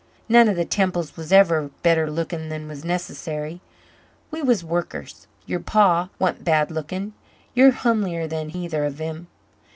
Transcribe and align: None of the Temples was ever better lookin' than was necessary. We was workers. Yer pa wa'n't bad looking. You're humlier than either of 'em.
None 0.27 0.47
of 0.49 0.55
the 0.55 0.65
Temples 0.65 1.15
was 1.15 1.31
ever 1.31 1.69
better 1.83 2.09
lookin' 2.09 2.49
than 2.49 2.67
was 2.67 2.83
necessary. 2.83 3.61
We 4.31 4.41
was 4.41 4.63
workers. 4.63 5.27
Yer 5.45 5.59
pa 5.59 6.09
wa'n't 6.17 6.43
bad 6.43 6.71
looking. 6.71 7.13
You're 7.53 7.69
humlier 7.71 8.27
than 8.27 8.55
either 8.55 8.83
of 8.83 8.99
'em. 8.99 9.27